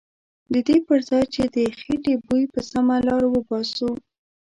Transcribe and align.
ددې 0.53 0.77
پرځای 0.87 1.23
چې 1.33 1.43
د 1.55 1.57
خیټې 1.81 2.15
بوی 2.25 2.43
په 2.53 2.59
سمه 2.69 2.95
لاره 3.07 3.27
وباسو. 3.31 3.91